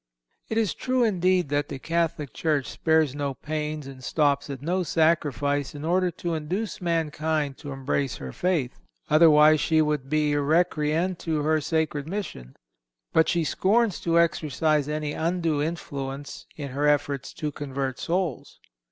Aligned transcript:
(300) 0.47 0.59
It 0.59 0.63
is 0.63 0.73
true, 0.73 1.03
indeed, 1.03 1.49
that 1.49 1.69
the 1.69 1.77
Catholic 1.77 2.33
Church 2.33 2.65
spares 2.65 3.13
no 3.13 3.35
pains 3.35 3.85
and 3.85 4.03
stops 4.03 4.49
at 4.49 4.59
no 4.63 4.81
sacrifice 4.81 5.75
in 5.75 5.85
order 5.85 6.09
to 6.09 6.33
induce 6.33 6.81
mankind 6.81 7.59
to 7.59 7.71
embrace 7.71 8.15
her 8.15 8.31
faith. 8.31 8.79
Otherwise 9.11 9.59
she 9.59 9.79
would 9.79 10.09
be 10.09 10.35
recreant 10.35 11.19
to 11.19 11.43
her 11.43 11.61
sacred 11.61 12.07
mission. 12.07 12.55
But 13.13 13.29
she 13.29 13.43
scorns 13.43 13.99
to 13.99 14.19
exercise 14.19 14.89
any 14.89 15.13
undue 15.13 15.61
influence 15.61 16.47
in 16.55 16.69
her 16.69 16.87
efforts 16.87 17.31
to 17.33 17.51
convert 17.51 17.99
souls. 17.99 18.59